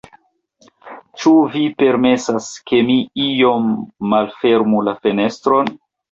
Ĉu 1.23 1.33
vi 1.55 1.59
permesas, 1.81 2.47
ke 2.71 2.79
mi 2.87 2.95
iom 3.25 3.67
malfermu 4.13 4.81
la 4.89 4.95
fenestron? 5.05 5.71